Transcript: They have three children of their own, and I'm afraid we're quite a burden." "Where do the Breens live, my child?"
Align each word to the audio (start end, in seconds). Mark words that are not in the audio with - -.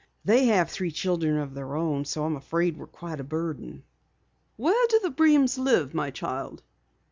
They 0.25 0.45
have 0.45 0.71
three 0.71 0.89
children 0.89 1.37
of 1.37 1.53
their 1.53 1.75
own, 1.75 1.97
and 1.97 2.15
I'm 2.17 2.35
afraid 2.35 2.75
we're 2.75 2.87
quite 2.87 3.19
a 3.19 3.23
burden." 3.23 3.83
"Where 4.57 4.87
do 4.89 4.99
the 5.03 5.11
Breens 5.11 5.59
live, 5.59 5.93
my 5.93 6.09
child?" 6.09 6.63